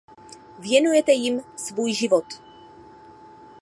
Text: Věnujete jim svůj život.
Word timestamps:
Věnujete 0.59 1.11
jim 1.11 1.41
svůj 1.55 1.93
život. 1.93 2.25